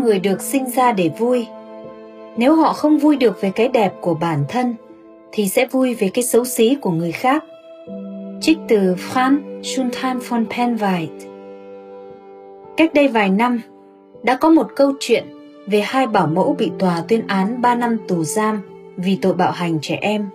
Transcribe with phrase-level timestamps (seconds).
[0.00, 1.46] con người được sinh ra để vui
[2.36, 4.74] nếu họ không vui được về cái đẹp của bản thân
[5.32, 7.44] thì sẽ vui về cái xấu xí của người khác
[8.40, 11.08] trích từ Franz Schultheim von Penweit
[12.76, 13.60] cách đây vài năm
[14.22, 15.24] đã có một câu chuyện
[15.66, 18.60] về hai bảo mẫu bị tòa tuyên án 3 năm tù giam
[18.96, 20.26] vì tội bạo hành trẻ em.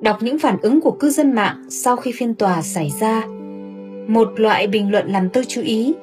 [0.00, 3.22] Đọc những phản ứng của cư dân mạng sau khi phiên tòa xảy ra,
[4.08, 5.94] một loại bình luận làm tôi chú ý.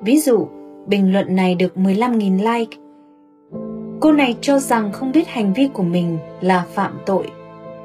[0.00, 0.48] Ví dụ,
[0.86, 2.76] bình luận này được 15.000 like.
[4.00, 7.26] Cô này cho rằng không biết hành vi của mình là phạm tội,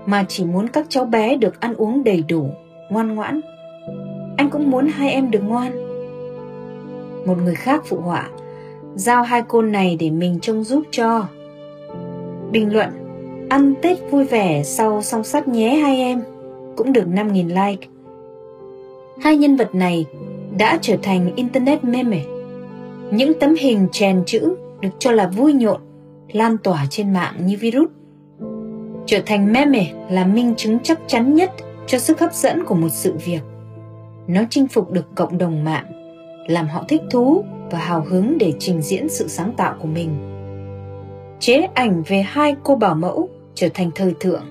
[0.06, 2.50] mà chỉ muốn các cháu bé được ăn uống đầy đủ,
[2.90, 3.42] ngoan ngoãn.
[4.38, 5.72] Anh cũng muốn hai em được ngoan.
[7.26, 8.30] Một người khác phụ họa,
[8.96, 11.26] giao hai cô này để mình trông giúp cho.
[12.52, 12.90] Bình luận,
[13.50, 16.22] ăn Tết vui vẻ sau song sắt nhé hai em,
[16.76, 17.88] cũng được 5.000 like.
[19.22, 20.06] Hai nhân vật này
[20.58, 22.22] đã trở thành Internet meme.
[23.12, 25.82] Những tấm hình chèn chữ được cho là vui nhộn,
[26.32, 27.90] lan tỏa trên mạng như virus.
[29.06, 31.52] Trở thành meme là minh chứng chắc chắn nhất
[31.88, 33.42] cho sức hấp dẫn của một sự việc.
[34.28, 35.86] Nó chinh phục được cộng đồng mạng,
[36.48, 40.10] làm họ thích thú và hào hứng để trình diễn sự sáng tạo của mình.
[41.40, 44.44] Chế ảnh về hai cô bảo mẫu trở thành thời thượng.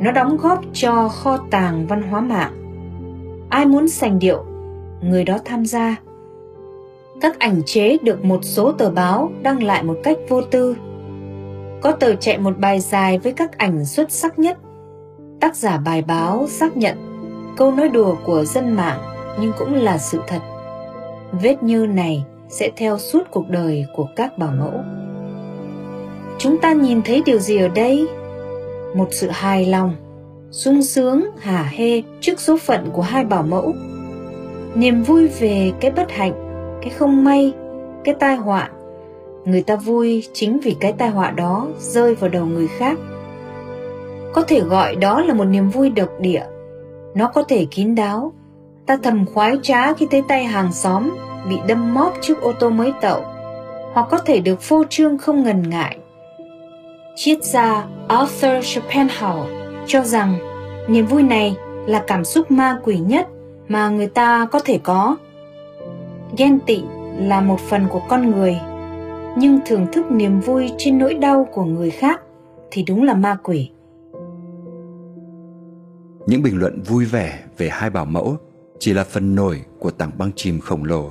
[0.00, 2.52] Nó đóng góp cho kho tàng văn hóa mạng.
[3.48, 4.44] Ai muốn sành điệu,
[5.02, 5.96] người đó tham gia.
[7.20, 10.76] Các ảnh chế được một số tờ báo đăng lại một cách vô tư.
[11.80, 14.58] Có tờ chạy một bài dài với các ảnh xuất sắc nhất.
[15.40, 16.96] Tác giả bài báo xác nhận,
[17.56, 18.98] câu nói đùa của dân mạng
[19.40, 20.40] nhưng cũng là sự thật
[21.32, 24.72] vết như này sẽ theo suốt cuộc đời của các bảo mẫu
[26.38, 28.06] chúng ta nhìn thấy điều gì ở đây
[28.94, 29.96] một sự hài lòng,
[30.50, 33.74] sung sướng, hả hê trước số phận của hai bảo mẫu
[34.74, 36.45] niềm vui về cái bất hạnh
[36.82, 37.52] cái không may,
[38.04, 38.70] cái tai họa.
[39.44, 42.98] Người ta vui chính vì cái tai họa đó rơi vào đầu người khác.
[44.32, 46.44] Có thể gọi đó là một niềm vui độc địa.
[47.14, 48.32] Nó có thể kín đáo.
[48.86, 51.10] Ta thầm khoái trá khi thấy tay hàng xóm
[51.48, 53.22] bị đâm móp trước ô tô mới tậu
[53.92, 55.98] hoặc có thể được phô trương không ngần ngại.
[57.16, 59.48] Triết gia Arthur Schopenhauer
[59.86, 60.34] cho rằng
[60.88, 63.26] niềm vui này là cảm xúc ma quỷ nhất
[63.68, 65.16] mà người ta có thể có
[66.38, 66.82] ghen tị
[67.18, 68.56] là một phần của con người,
[69.38, 72.20] nhưng thưởng thức niềm vui trên nỗi đau của người khác
[72.70, 73.70] thì đúng là ma quỷ.
[76.26, 78.36] Những bình luận vui vẻ về hai bảo mẫu
[78.78, 81.10] chỉ là phần nổi của tảng băng chìm khổng lồ.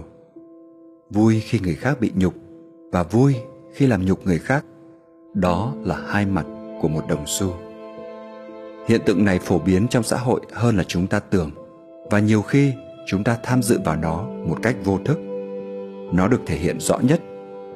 [1.09, 2.33] Vui khi người khác bị nhục
[2.91, 3.35] và vui
[3.73, 4.65] khi làm nhục người khác,
[5.33, 6.45] đó là hai mặt
[6.81, 7.53] của một đồng xu.
[8.87, 11.51] Hiện tượng này phổ biến trong xã hội hơn là chúng ta tưởng,
[12.11, 12.73] và nhiều khi
[13.05, 15.19] chúng ta tham dự vào nó một cách vô thức.
[16.13, 17.21] Nó được thể hiện rõ nhất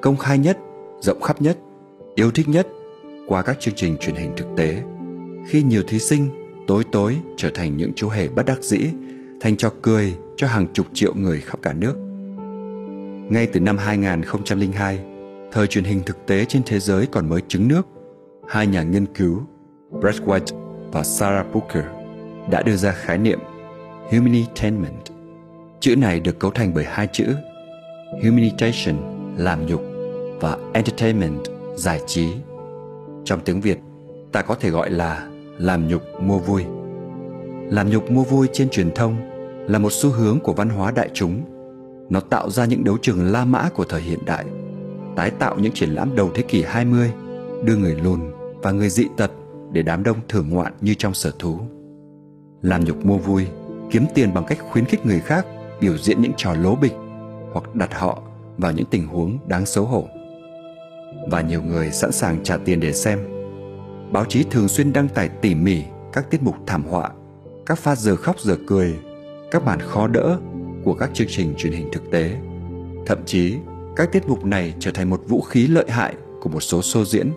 [0.02, 0.58] công khai nhất
[1.02, 1.58] rộng khắp nhất
[2.16, 2.68] yêu thích nhất
[3.28, 4.84] qua các chương trình truyền hình thực tế.
[5.48, 6.30] Khi nhiều thí sinh
[6.68, 8.80] tối tối trở thành những chú hề bất đắc dĩ
[9.42, 11.96] thành trò cười cho hàng chục triệu người khắp cả nước.
[13.32, 15.00] Ngay từ năm 2002,
[15.52, 17.88] thời truyền hình thực tế trên thế giới còn mới trứng nước,
[18.48, 19.42] hai nhà nghiên cứu
[19.92, 20.56] Brett White
[20.92, 21.84] và Sarah Booker
[22.52, 23.40] đã đưa ra khái niệm
[24.12, 25.09] humanitainment.
[25.80, 27.26] Chữ này được cấu thành bởi hai chữ
[28.24, 28.96] humiliation
[29.38, 29.82] làm nhục
[30.40, 31.46] và entertainment
[31.76, 32.28] giải trí.
[33.26, 33.80] Trong tiếng Việt,
[34.32, 36.64] ta có thể gọi là làm nhục mua vui.
[37.70, 39.18] Làm nhục mua vui trên truyền thông
[39.68, 41.42] là một xu hướng của văn hóa đại chúng
[42.10, 44.46] nó tạo ra những đấu trường La Mã của thời hiện đại,
[45.16, 47.12] tái tạo những triển lãm đầu thế kỷ 20,
[47.64, 48.20] đưa người lùn
[48.62, 49.32] và người dị tật
[49.72, 51.60] để đám đông thưởng ngoạn như trong sở thú.
[52.62, 53.48] Làm nhục mua vui,
[53.92, 55.46] kiếm tiền bằng cách khuyến khích người khác
[55.82, 56.94] biểu diễn những trò lố bịch
[57.54, 58.22] hoặc đặt họ
[58.58, 60.08] vào những tình huống đáng xấu hổ.
[61.32, 63.20] Và nhiều người sẵn sàng trả tiền để xem.
[64.12, 65.84] Báo chí thường xuyên đăng tải tỉ mỉ
[66.14, 67.10] các tiết mục thảm họa,
[67.66, 68.96] các pha giờ khóc giờ cười,
[69.52, 70.38] các bản khó đỡ
[70.84, 72.38] của các chương trình truyền hình thực tế.
[73.06, 73.58] Thậm chí,
[73.96, 77.06] các tiết mục này trở thành một vũ khí lợi hại của một số show
[77.06, 77.32] diễn.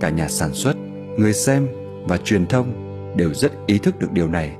[0.00, 0.76] Cả nhà sản xuất,
[1.18, 1.68] người xem
[2.04, 2.72] và truyền thông
[3.16, 4.56] đều rất ý thức được điều này.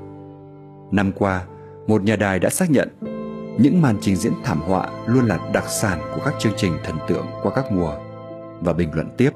[0.91, 1.45] Năm qua,
[1.87, 2.89] một nhà đài đã xác nhận
[3.59, 6.95] những màn trình diễn thảm họa luôn là đặc sản của các chương trình thần
[7.07, 7.93] tượng qua các mùa
[8.61, 9.29] và bình luận tiếp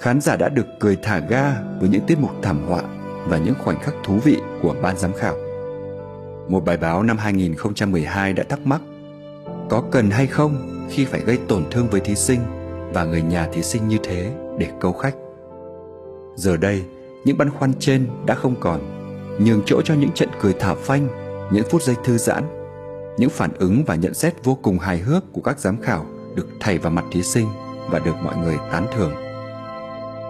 [0.00, 2.82] khán giả đã được cười thả ga với những tiết mục thảm họa
[3.26, 5.36] và những khoảnh khắc thú vị của ban giám khảo.
[6.48, 8.80] Một bài báo năm 2012 đã thắc mắc
[9.70, 12.40] có cần hay không khi phải gây tổn thương với thí sinh
[12.92, 15.14] và người nhà thí sinh như thế để câu khách.
[16.36, 16.84] Giờ đây,
[17.24, 18.80] những băn khoăn trên đã không còn,
[19.38, 21.08] nhường chỗ cho những trận cười thả phanh,
[21.52, 22.44] những phút giây thư giãn,
[23.18, 26.48] những phản ứng và nhận xét vô cùng hài hước của các giám khảo được
[26.60, 27.48] thầy vào mặt thí sinh
[27.90, 29.12] và được mọi người tán thưởng.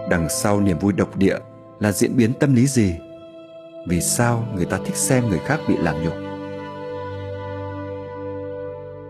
[0.09, 1.37] Đằng sau niềm vui độc địa
[1.79, 2.93] là diễn biến tâm lý gì?
[3.87, 6.13] Vì sao người ta thích xem người khác bị làm nhục?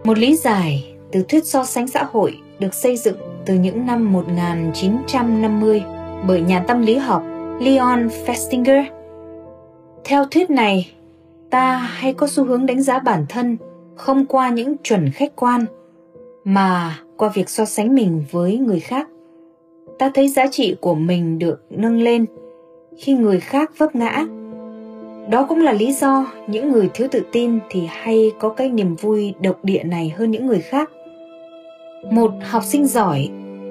[0.03, 4.13] Một lý giải từ thuyết so sánh xã hội được xây dựng từ những năm
[4.13, 5.83] 1950
[6.27, 7.23] bởi nhà tâm lý học
[7.59, 8.83] Leon Festinger.
[10.03, 10.91] Theo thuyết này,
[11.49, 13.57] ta hay có xu hướng đánh giá bản thân
[13.95, 15.65] không qua những chuẩn khách quan,
[16.43, 19.07] mà qua việc so sánh mình với người khác.
[19.99, 22.25] Ta thấy giá trị của mình được nâng lên
[22.97, 24.25] khi người khác vấp ngã.
[25.29, 28.95] Đó cũng là lý do những người thiếu tự tin thì hay có cái niềm
[28.95, 30.91] vui độc địa này hơn những người khác.
[32.11, 33.29] Một học sinh giỏi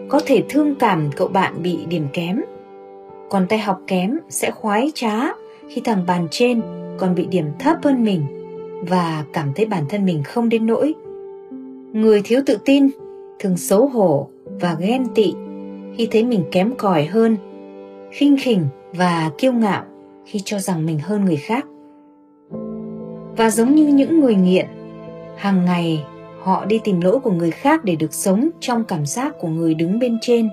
[0.08, 2.40] có thể thương cảm cậu bạn bị điểm kém,
[3.30, 5.14] còn tay học kém sẽ khoái trá
[5.68, 6.60] khi thằng bàn trên
[6.98, 8.22] còn bị điểm thấp hơn mình
[8.88, 10.94] và cảm thấy bản thân mình không đến nỗi.
[11.92, 12.88] Người thiếu tự tin,
[13.38, 15.34] thường xấu hổ và ghen tị
[15.96, 17.36] khi thấy mình kém cỏi hơn,
[18.10, 19.84] khinh khỉnh và kiêu ngạo
[20.24, 21.66] khi cho rằng mình hơn người khác.
[23.36, 24.66] Và giống như những người nghiện,
[25.36, 26.04] hàng ngày
[26.42, 29.74] họ đi tìm lỗi của người khác để được sống trong cảm giác của người
[29.74, 30.48] đứng bên trên.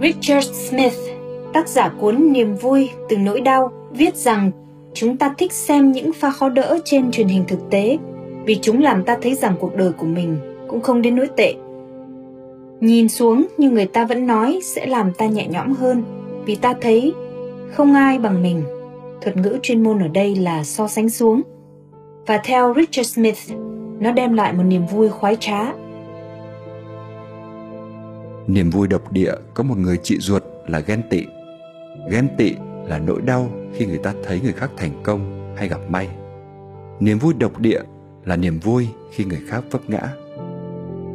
[0.00, 0.98] Richard smith,
[1.52, 4.50] tác giả cuốn Niềm vui từ nỗi đau, viết rằng
[4.94, 7.98] chúng ta thích xem những pha khó đỡ trên truyền hình thực tế
[8.44, 10.36] vì chúng làm ta thấy rằng cuộc đời của mình
[10.68, 11.54] cũng không đến nỗi tệ.
[12.80, 16.02] Nhìn xuống như người ta vẫn nói sẽ làm ta nhẹ nhõm hơn
[16.44, 17.14] vì ta thấy
[17.72, 18.62] không ai bằng mình.
[19.22, 21.42] Thuật ngữ chuyên môn ở đây là so sánh xuống.
[22.26, 23.38] Và theo Richard Smith,
[24.00, 25.72] nó đem lại một niềm vui khoái trá.
[28.46, 31.24] Niềm vui độc địa có một người chị ruột là ghen tị
[32.10, 32.54] Ghen tị
[32.92, 36.08] là nỗi đau khi người ta thấy người khác thành công hay gặp may.
[37.00, 37.80] Niềm vui độc địa
[38.24, 40.12] là niềm vui khi người khác vấp ngã.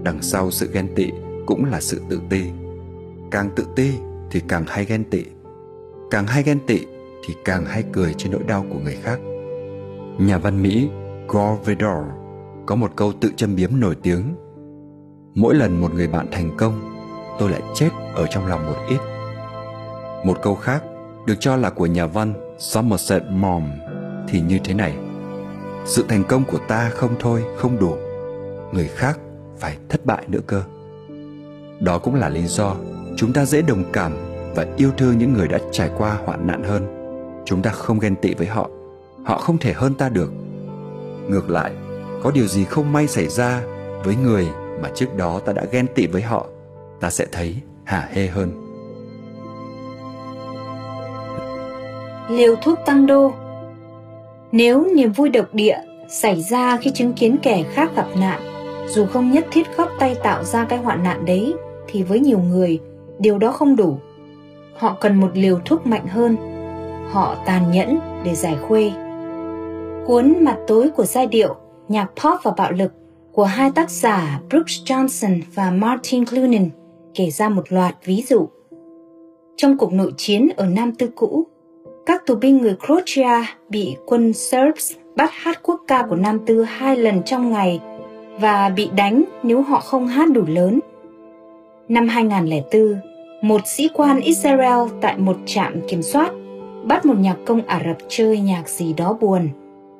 [0.03, 1.11] Đằng sau sự ghen tị
[1.45, 2.43] cũng là sự tự ti.
[3.31, 3.91] Càng tự ti
[4.31, 5.23] thì càng hay ghen tị.
[6.11, 6.79] Càng hay ghen tị
[7.25, 9.19] thì càng hay cười trên nỗi đau của người khác.
[10.19, 10.89] Nhà văn Mỹ
[11.27, 12.03] Gore Vidal
[12.65, 14.23] có một câu tự châm biếm nổi tiếng.
[15.35, 16.73] Mỗi lần một người bạn thành công,
[17.39, 18.99] tôi lại chết ở trong lòng một ít
[20.23, 20.83] một câu khác
[21.27, 23.71] được cho là của nhà văn Somerset Maugham
[24.27, 24.95] thì như thế này.
[25.85, 27.95] Sự thành công của ta không thôi không đủ.
[28.73, 29.19] Người khác
[29.57, 30.63] phải thất bại nữa cơ.
[31.79, 32.75] Đó cũng là lý do
[33.17, 34.13] chúng ta dễ đồng cảm
[34.55, 36.87] và yêu thương những người đã trải qua hoạn nạn hơn.
[37.45, 38.69] Chúng ta không ghen tị với họ.
[39.25, 40.31] Họ không thể hơn ta được.
[41.29, 41.71] Ngược lại,
[42.23, 43.61] có điều gì không may xảy ra
[44.03, 44.47] với người
[44.81, 46.47] mà trước đó ta đã ghen tị với họ
[46.99, 48.66] Ta sẽ thấy hả hê hơn.
[52.29, 53.31] Liều thuốc tăng đô.
[54.51, 55.77] Nếu niềm vui độc địa
[56.09, 58.41] xảy ra khi chứng kiến kẻ khác gặp nạn,
[58.87, 61.53] dù không nhất thiết góp tay tạo ra cái hoạn nạn đấy,
[61.87, 62.79] thì với nhiều người,
[63.19, 63.97] điều đó không đủ.
[64.75, 66.37] Họ cần một liều thuốc mạnh hơn.
[67.11, 68.91] Họ tàn nhẫn để giải khuây.
[70.05, 71.55] Cuốn Mặt tối của giai điệu,
[71.87, 72.91] nhạc pop và bạo lực
[73.31, 76.69] của hai tác giả Brooks Johnson và Martin Clunin
[77.13, 78.47] kể ra một loạt ví dụ.
[79.57, 81.47] Trong cuộc nội chiến ở Nam Tư cũ,
[82.07, 86.63] các tù binh người Croatia bị quân Serbs bắt hát quốc ca của Nam Tư
[86.63, 87.81] hai lần trong ngày
[88.39, 90.79] và bị đánh nếu họ không hát đủ lớn.
[91.89, 92.95] Năm 2004,
[93.41, 96.31] một sĩ quan Israel tại một trạm kiểm soát
[96.83, 99.49] bắt một nhạc công Ả Rập chơi nhạc gì đó buồn,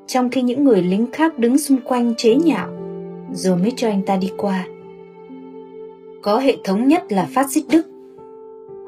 [0.08, 2.68] trong khi những người lính khác đứng xung quanh chế nhạo,
[3.32, 4.66] rồi mới cho anh ta đi qua.
[6.22, 7.88] Có hệ thống nhất là phát xít Đức.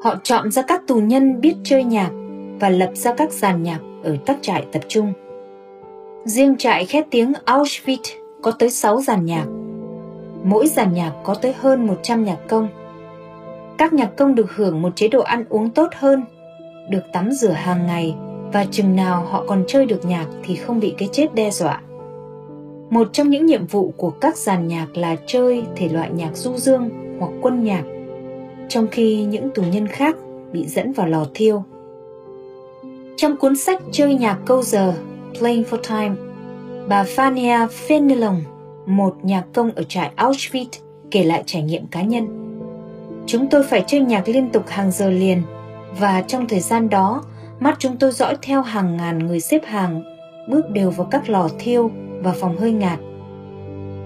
[0.02, 2.10] Họ chọn ra các tù nhân biết chơi nhạc
[2.60, 5.12] và lập ra các giàn nhạc ở các trại tập trung.
[6.24, 9.46] Riêng trại khét tiếng Auschwitz có tới 6 giàn nhạc.
[10.44, 12.68] Mỗi giàn nhạc có tới hơn 100 nhạc công.
[13.78, 16.24] Các nhạc công được hưởng một chế độ ăn uống tốt hơn,
[16.90, 18.14] được tắm rửa hàng ngày
[18.52, 21.82] và chừng nào họ còn chơi được nhạc thì không bị cái chết đe dọa.
[22.90, 26.56] Một trong những nhiệm vụ của các giàn nhạc là chơi thể loại nhạc du
[26.56, 27.82] dương hoặc quân nhạc,
[28.68, 30.16] trong khi những tù nhân khác
[30.52, 31.64] bị dẫn vào lò thiêu
[33.20, 34.94] trong cuốn sách Chơi nhạc câu giờ
[35.38, 36.16] Playing for Time,
[36.88, 38.40] bà Fania Fenelon,
[38.86, 42.26] một nhạc công ở trại Auschwitz, kể lại trải nghiệm cá nhân.
[43.26, 45.42] Chúng tôi phải chơi nhạc liên tục hàng giờ liền
[45.98, 47.22] và trong thời gian đó,
[47.58, 50.02] mắt chúng tôi dõi theo hàng ngàn người xếp hàng,
[50.48, 51.90] bước đều vào các lò thiêu
[52.22, 52.98] và phòng hơi ngạt.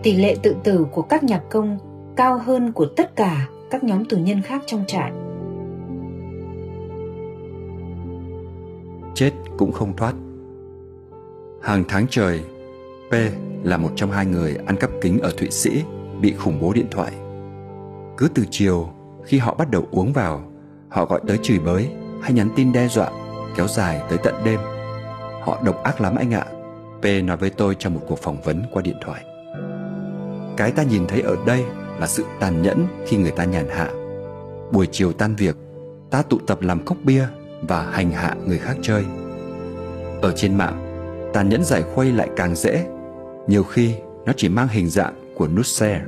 [0.02, 1.78] Tỷ lệ tự tử của các nhạc công
[2.16, 5.10] cao hơn của tất cả các nhóm tù nhân khác trong trại.
[9.14, 10.14] Chết cũng không thoát.
[11.62, 12.44] Hàng tháng trời,
[13.10, 13.14] P
[13.62, 15.82] là một trong hai người ăn cắp kính ở Thụy Sĩ
[16.20, 17.12] bị khủng bố điện thoại.
[18.16, 18.88] Cứ từ chiều
[19.24, 20.42] khi họ bắt đầu uống vào
[20.88, 21.88] họ gọi tới chửi bới
[22.22, 23.10] hay nhắn tin đe dọa
[23.56, 24.60] kéo dài tới tận đêm.
[25.42, 26.46] Họ độc ác lắm anh ạ
[27.02, 29.24] p nói với tôi trong một cuộc phỏng vấn qua điện thoại.
[30.56, 31.64] Cái ta nhìn thấy ở đây
[32.00, 33.90] là sự tàn nhẫn khi người ta nhàn hạ.
[34.72, 35.56] Buổi chiều tan việc
[36.10, 37.26] ta tụ tập làm cốc bia
[37.62, 39.04] và hành hạ người khác chơi.
[40.22, 40.80] Ở trên mạng,
[41.32, 42.86] tàn nhẫn giải khuây lại càng dễ.
[43.46, 43.94] Nhiều khi,
[44.26, 46.04] nó chỉ mang hình dạng của nút share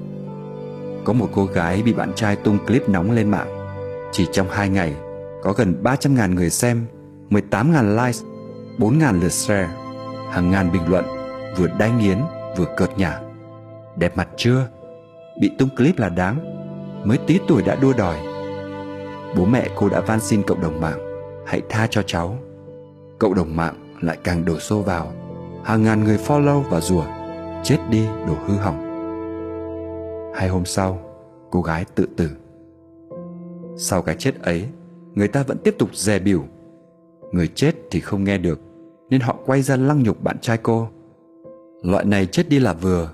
[1.06, 3.48] có một cô gái bị bạn trai tung clip nóng lên mạng.
[4.12, 4.94] Chỉ trong hai ngày,
[5.42, 6.86] có gần 300.000 người xem
[7.30, 8.22] 18.000 likes
[8.78, 9.68] 4.000 lượt share.
[10.30, 11.04] Hàng ngàn bình luận,
[11.56, 12.18] vừa đai nghiến,
[12.56, 13.20] vừa cợt nhả.
[13.96, 14.68] Đẹp mặt chưa?
[15.40, 16.38] Bị tung clip là đáng.
[17.04, 18.16] Mới tí tuổi đã đua đòi.
[19.36, 21.05] Bố mẹ cô đã van xin cộng đồng mạng
[21.46, 22.38] hãy tha cho cháu.
[23.18, 25.12] Cộng đồng mạng lại càng đổ xô vào.
[25.64, 27.04] Hàng ngàn người follow và rủa,
[27.64, 28.82] chết đi đồ hư hỏng.
[30.34, 30.98] Hai hôm sau,
[31.50, 32.30] cô gái tự tử.
[33.76, 34.68] Sau cái chết ấy,
[35.14, 36.44] người ta vẫn tiếp tục dè biểu
[37.32, 38.60] người chết thì không nghe được,
[39.10, 40.88] nên họ quay ra lăng nhục bạn trai cô.
[41.82, 43.10] Loại này chết đi là vừa,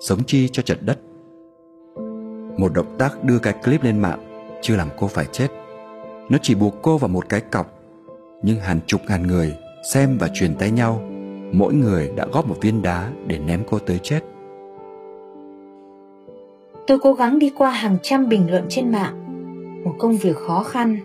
[0.00, 0.98] sống chi cho chật đất.
[2.58, 5.48] Một động tác đưa cái clip lên mạng chưa làm cô phải chết.
[6.28, 7.75] Nó chỉ buộc cô vào một cái cọc
[8.46, 9.56] nhưng hàng chục ngàn người
[9.92, 11.02] xem và truyền tay nhau
[11.52, 14.20] mỗi người đã góp một viên đá để ném cô tới chết.
[16.86, 19.22] Tôi cố gắng đi qua hàng trăm bình luận trên mạng
[19.84, 20.98] một công việc khó khăn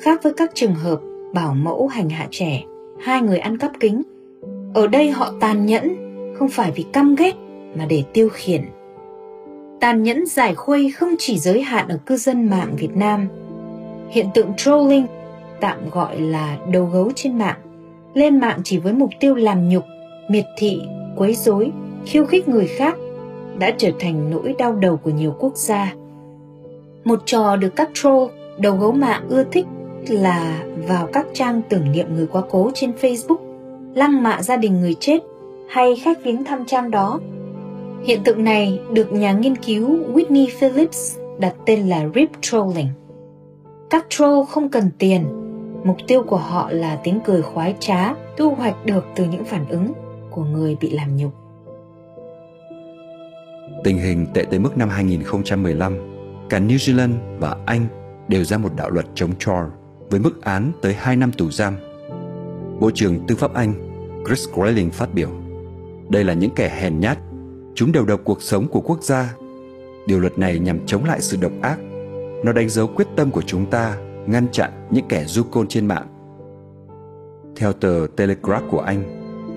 [0.00, 1.00] khác với các trường hợp
[1.34, 2.62] bảo mẫu hành hạ trẻ
[3.00, 4.02] hai người ăn cắp kính.
[4.74, 5.96] Ở đây họ tàn nhẫn
[6.38, 7.34] không phải vì căm ghét
[7.74, 8.62] mà để tiêu khiển.
[9.80, 13.28] Tàn nhẫn giải khuây không chỉ giới hạn ở cư dân mạng Việt Nam.
[14.08, 15.06] Hiện tượng trolling,
[15.64, 17.58] tạm gọi là đầu gấu trên mạng,
[18.14, 19.84] lên mạng chỉ với mục tiêu làm nhục,
[20.28, 20.82] miệt thị,
[21.16, 21.72] quấy rối,
[22.06, 22.96] khiêu khích người khác
[23.58, 25.94] đã trở thành nỗi đau đầu của nhiều quốc gia.
[27.04, 29.66] Một trò được các troll đầu gấu mạng ưa thích
[30.08, 33.38] là vào các trang tưởng niệm người quá cố trên Facebook,
[33.94, 35.18] lăng mạ gia đình người chết
[35.68, 37.20] hay khách viếng thăm trang đó
[38.04, 42.88] Hiện tượng này được nhà nghiên cứu Whitney Phillips đặt tên là Rip Trolling.
[43.90, 45.24] Các troll không cần tiền,
[45.84, 49.68] mục tiêu của họ là tiếng cười khoái trá thu hoạch được từ những phản
[49.68, 49.92] ứng
[50.30, 51.32] của người bị làm nhục.
[53.84, 55.98] Tình hình tệ tới mức năm 2015,
[56.48, 57.86] cả New Zealand và Anh
[58.28, 59.66] đều ra một đạo luật chống troll
[60.10, 61.76] với mức án tới 2 năm tù giam.
[62.80, 63.74] Bộ trưởng Tư pháp Anh
[64.26, 65.28] Chris Grayling phát biểu
[66.08, 67.18] Đây là những kẻ hèn nhát
[67.74, 69.34] Chúng đều độc cuộc sống của quốc gia.
[70.06, 71.78] Điều luật này nhằm chống lại sự độc ác.
[72.44, 73.96] Nó đánh dấu quyết tâm của chúng ta
[74.26, 76.06] ngăn chặn những kẻ du côn trên mạng.
[77.56, 79.02] Theo tờ Telegraph của Anh,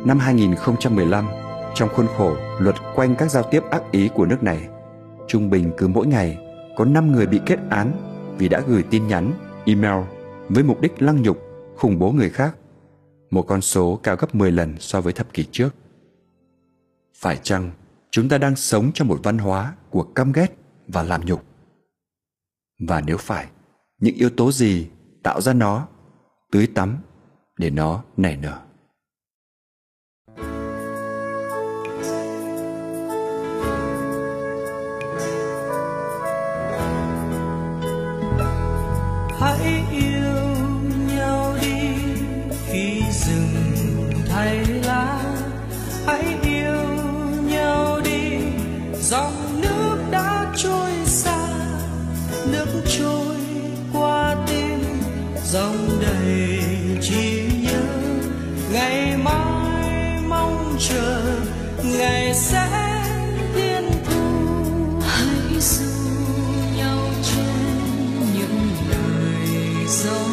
[0.06, 1.28] năm 2015,
[1.76, 4.68] trong khuôn khổ luật quanh các giao tiếp ác ý của nước này,
[5.28, 6.38] trung bình cứ mỗi ngày
[6.78, 7.92] có 5 người bị kết án
[8.38, 9.34] vì đã gửi tin nhắn,
[9.66, 10.04] email
[10.50, 11.38] với mục đích lăng nhục,
[11.76, 12.56] khủng bố người khác,
[13.30, 15.70] một con số cao gấp 10 lần so với thập kỷ trước.
[17.16, 17.72] Phải chăng
[18.12, 20.48] chúng ta đang sống trong một văn hóa của căm ghét
[20.88, 21.44] và làm nhục
[22.80, 23.48] và nếu phải
[24.00, 24.88] những yếu tố gì
[25.24, 25.88] tạo ra nó?
[26.52, 26.98] Tưới tắm
[27.58, 28.67] để nó nảy nở.
[69.88, 70.27] so